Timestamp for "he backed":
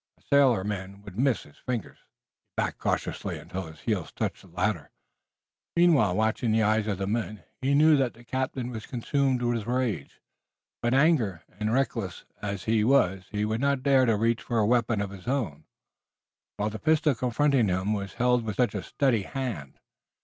1.99-2.79